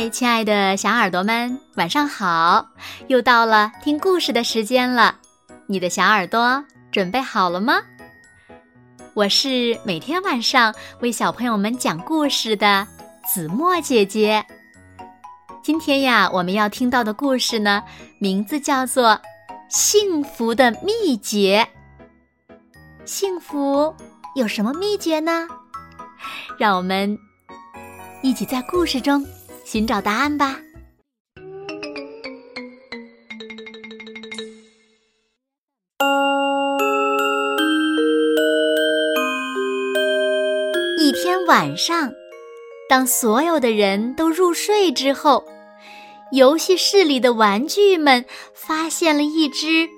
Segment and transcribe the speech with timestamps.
[0.00, 2.66] 嗨，亲爱的小耳朵们，晚上好！
[3.08, 5.14] 又到了听故事的时间了，
[5.66, 7.82] 你的小耳朵准备好了吗？
[9.12, 12.88] 我是每天晚上为小朋友们讲故事的
[13.30, 14.42] 子墨姐姐。
[15.62, 17.82] 今天呀，我们要听到的故事呢，
[18.18, 19.10] 名字叫做
[19.68, 21.68] 《幸福的秘诀》。
[23.04, 23.94] 幸福
[24.34, 25.46] 有什么秘诀呢？
[26.58, 27.14] 让我们
[28.22, 29.22] 一起在故事中。
[29.72, 30.58] 寻找答案吧。
[40.98, 42.10] 一天晚上，
[42.88, 45.44] 当所有的人都入睡之后，
[46.32, 49.88] 游戏室里的玩具们发现了一只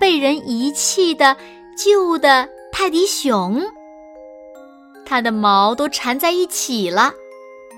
[0.00, 1.36] 被人遗弃的
[1.78, 3.62] 旧的泰迪熊，
[5.06, 7.14] 它的毛都缠在一起了。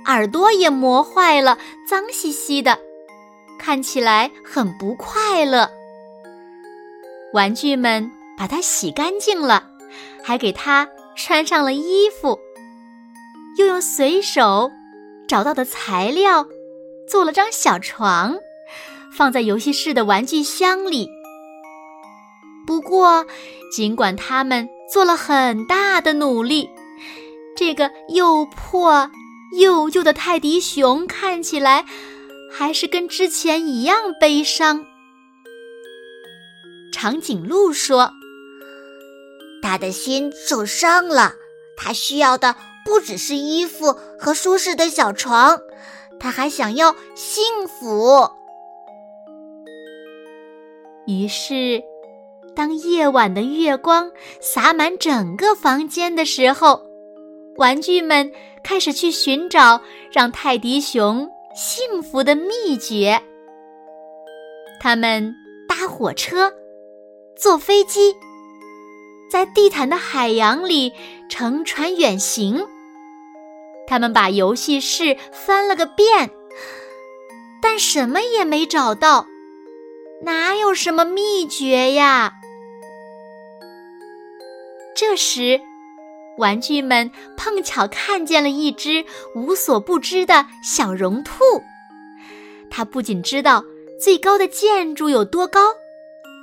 [0.06, 2.78] 耳朵也磨坏了，脏兮兮的，
[3.58, 5.70] 看起来很不快乐。
[7.32, 9.70] 玩具们把它洗干净了，
[10.22, 12.38] 还给它穿上了衣服，
[13.56, 14.70] 又用随手
[15.28, 16.46] 找到的材料
[17.08, 18.36] 做了张小床，
[19.16, 21.08] 放在游戏室的玩具箱里。
[22.66, 23.24] 不过，
[23.74, 26.68] 尽管他们做了很大的努力，
[27.56, 29.10] 这个又破。
[29.58, 31.84] 幼旧的泰迪熊看起来
[32.50, 34.86] 还是跟之前一样悲伤。
[36.92, 38.10] 长颈鹿说
[39.62, 41.34] ：“他的心受伤了，
[41.76, 45.58] 他需要的不只是衣服和舒适的小床，
[46.20, 48.30] 他还想要幸福。”
[51.06, 51.82] 于是，
[52.54, 56.82] 当夜晚的月光洒满整个房间的时候，
[57.56, 58.30] 玩具们
[58.64, 63.20] 开始去寻找让泰迪熊幸福的秘诀。
[64.80, 65.34] 他们
[65.68, 66.52] 搭火车，
[67.36, 68.14] 坐飞机，
[69.30, 70.92] 在地毯的海洋里
[71.28, 72.66] 乘船远行。
[73.86, 76.30] 他们把游戏室翻了个遍，
[77.60, 79.26] 但什么也没找到。
[80.22, 82.34] 哪有什么秘诀呀？
[84.94, 85.60] 这时。
[86.42, 89.04] 玩具们碰巧看见了一只
[89.36, 91.32] 无所不知的小绒兔，
[92.68, 93.64] 它不仅知道
[94.00, 95.60] 最高的建筑有多高，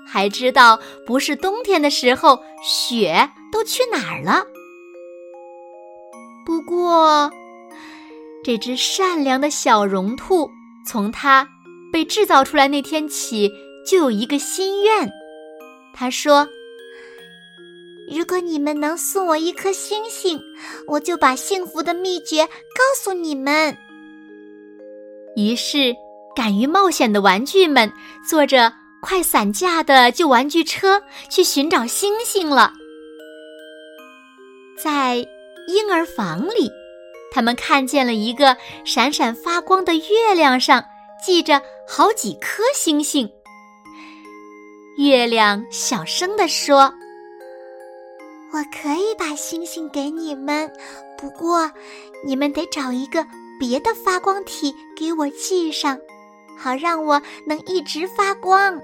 [0.08, 4.46] 还知道不是冬天的时候雪都去哪儿了。
[6.46, 7.30] 不过，
[8.42, 10.50] 这只善良的小绒兔
[10.88, 11.46] 从它
[11.92, 13.52] 被制造出来那天起
[13.86, 15.10] 就有一个心愿，
[15.94, 16.48] 他说。
[18.12, 20.42] 如果你们能送我一颗星星，
[20.88, 23.78] 我就把幸福的秘诀告诉你们。
[25.36, 25.96] 于是，
[26.36, 27.92] 敢于冒险的玩具们
[28.28, 32.74] 坐着快散架的旧玩具车去寻找星星了。
[34.76, 35.18] 在
[35.68, 36.72] 婴儿房里，
[37.32, 40.84] 他们看见了一个闪闪发光的月亮，上
[41.24, 43.30] 系着好几颗星星。
[44.98, 46.92] 月亮小声地说。
[48.52, 50.72] 我可以把星星给你们，
[51.18, 51.72] 不过
[52.26, 53.26] 你们得找一个
[53.60, 56.00] 别的发光体给我系上，
[56.58, 58.82] 好让我能一直发光。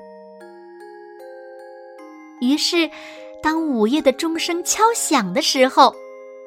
[2.42, 2.90] 于是，
[3.42, 5.96] 当午夜的钟声敲响的时候，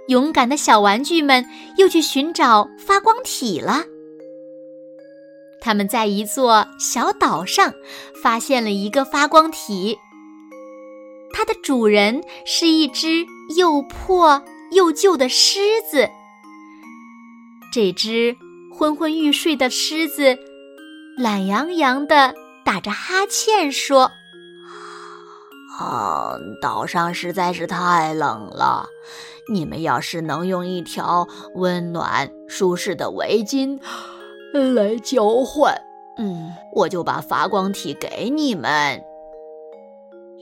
[0.07, 1.45] 勇敢的小玩具们
[1.77, 3.85] 又去寻找发光体了。
[5.61, 7.75] 他们在一座小岛上
[8.23, 9.99] 发现了一个发光体。
[11.39, 13.25] 它的主人是一只
[13.57, 16.11] 又破又旧的狮子。
[17.73, 18.37] 这只
[18.77, 20.37] 昏昏欲睡的狮子，
[21.17, 22.35] 懒洋洋的
[22.65, 24.11] 打着哈欠说
[25.79, 28.87] ：“啊，岛上实在是太冷了。
[29.49, 33.79] 你们要是能用一条温暖舒适的围巾
[34.75, 35.73] 来交换，
[36.19, 39.05] 嗯，我就把发光体给你们。”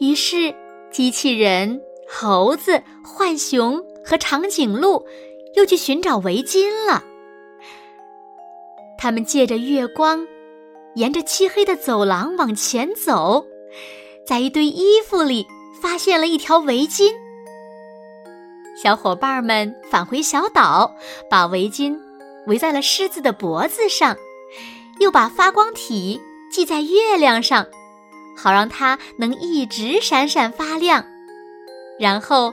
[0.01, 0.55] 于是。
[0.97, 5.07] 机器人、猴子、浣熊和长颈鹿
[5.55, 7.05] 又去寻找围巾了。
[8.97, 10.27] 他们借着月光，
[10.95, 13.45] 沿着漆黑的走廊往前走，
[14.27, 15.47] 在一堆衣服里
[15.83, 17.13] 发现了一条围巾。
[18.83, 20.97] 小伙伴们返回小岛，
[21.29, 21.95] 把围巾
[22.47, 24.17] 围在了狮子的脖子上，
[25.01, 26.19] 又把发光体
[26.51, 27.67] 系在月亮上。
[28.37, 31.05] 好让它能一直闪闪发亮，
[31.99, 32.53] 然后，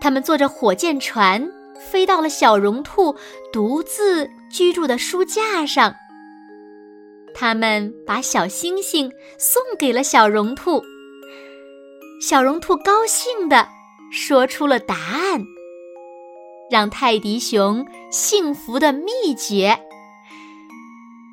[0.00, 1.50] 他们坐着火箭船
[1.90, 3.14] 飞到了小绒兔
[3.52, 5.94] 独自居住的书架上，
[7.34, 10.82] 他们把小星星送给了小绒兔。
[12.20, 13.68] 小绒兔高兴地
[14.10, 15.44] 说出了答案，
[16.70, 19.78] 让泰迪熊幸福的秘诀，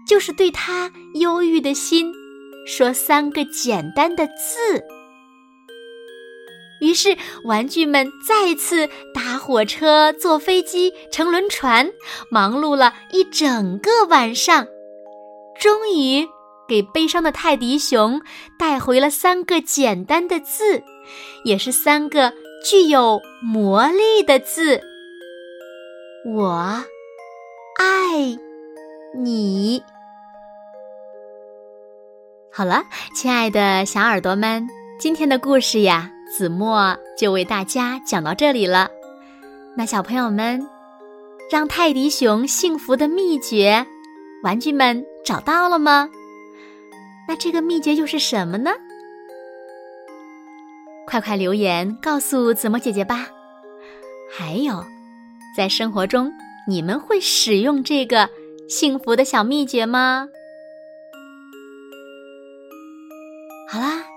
[0.05, 2.13] 就是对他忧郁的心
[2.65, 4.83] 说三个简单的字。
[6.81, 11.91] 于是，玩具们再次搭火车、坐飞机、乘轮船，
[12.29, 14.67] 忙碌了一整个晚上，
[15.59, 16.27] 终于。
[16.67, 18.21] 给悲伤的泰迪熊
[18.57, 20.81] 带回了三个简单的字，
[21.43, 22.33] 也是三个
[22.67, 24.81] 具有魔力的字。
[26.25, 26.83] 我
[27.77, 28.35] 爱
[29.15, 29.83] 你。
[32.57, 34.65] 好了，亲爱的小耳朵们，
[34.97, 38.89] 今天的故事呀，子墨就为大家讲到这里了。
[39.75, 40.65] 那小朋友们，
[41.51, 43.85] 让泰迪熊幸福的秘诀，
[44.41, 46.09] 玩具们找到了吗？
[47.27, 48.71] 那这个秘诀又是什么呢？
[51.05, 53.27] 快快留言告诉子墨姐姐吧。
[54.31, 54.81] 还有，
[55.57, 56.31] 在生活中
[56.69, 58.29] 你们会使用这个
[58.69, 60.29] 幸福的小秘诀吗？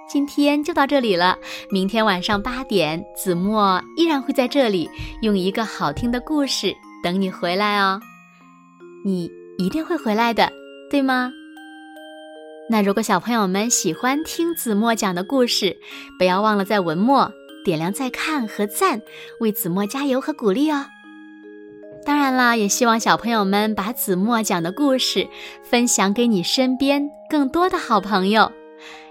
[0.09, 1.37] 今天就到这里了。
[1.71, 4.89] 明天晚上八点，子墨依然会在这里
[5.21, 6.75] 用一个好听的故事
[7.05, 8.01] 等你回来哦。
[9.05, 10.51] 你一定会回来的，
[10.91, 11.31] 对吗？
[12.71, 15.77] 那如果小朋友们喜欢听子墨讲的故事，
[16.19, 17.31] 不要忘了在文末
[17.63, 19.03] 点亮再看和赞，
[19.41, 20.87] 为子墨加油和鼓励哦。
[22.07, 25.29] 当然啦，也希望小朋友们把子墨讲的故事
[25.63, 28.51] 分享给你身边更多的好朋友，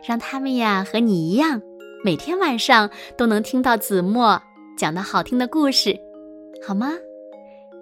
[0.03, 1.61] 让他们呀和你一样，
[2.03, 4.41] 每天晚上都能听到子墨
[4.77, 5.99] 讲的好听的故事，
[6.65, 6.93] 好吗？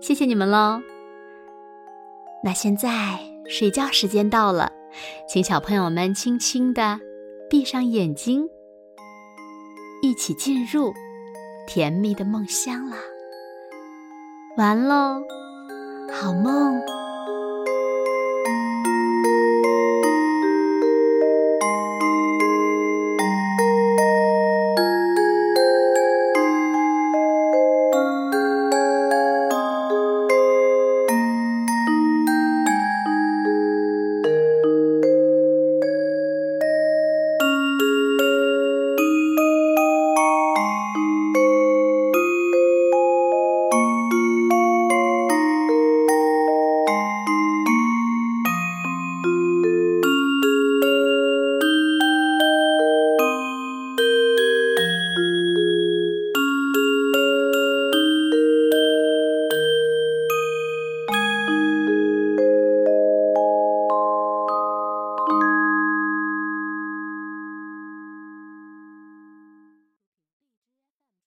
[0.02, 0.82] 谢谢你们喽。
[2.44, 4.72] 那现在睡觉时间到了。
[5.28, 7.00] 请小朋友们轻轻地
[7.50, 8.48] 闭上眼睛，
[10.02, 10.94] 一起进入
[11.68, 12.96] 甜蜜的梦乡啦！
[14.56, 15.22] 完喽，
[16.14, 16.82] 好梦。